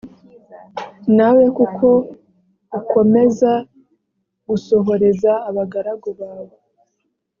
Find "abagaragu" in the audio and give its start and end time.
5.49-6.09